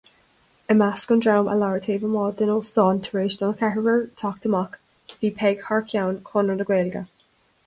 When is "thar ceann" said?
5.69-6.21